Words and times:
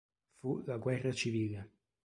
Fu 0.39 0.63
la 0.65 0.77
guerra 0.79 1.11
civile. 1.13 1.69